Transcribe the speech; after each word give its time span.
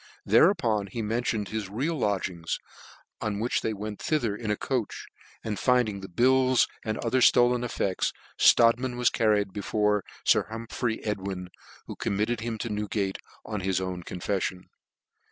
Hereupon 0.25 0.87
he 0.87 1.03
mentioned 1.03 1.49
his 1.49 1.69
real 1.69 1.95
lodgings; 1.95 2.57
on 3.21 3.39
which 3.39 3.61
they 3.61 3.71
went 3.71 4.01
thither 4.01 4.35
in 4.35 4.49
a 4.49 4.57
coach, 4.57 5.05
and 5.43 5.59
finding 5.59 5.99
the 5.99 6.09
bills 6.09 6.67
and 6.83 6.97
other 7.05 7.19
(iolcip 7.19 7.63
effects 7.63 8.11
Strodtman 8.35 8.97
was 8.97 9.11
carried 9.11 9.53
before 9.53 10.03
Sir 10.25 10.47
Hum 10.49 10.61
r 10.71 10.75
phry 10.75 11.01
Edwin, 11.05 11.51
who 11.85 11.95
committed 11.95 12.39
him 12.39 12.57
to 12.57 12.69
Newgate, 12.69 13.19
on 13.45 13.59
his 13.59 13.79
own 13.79 14.01
confeffion. 14.01 14.69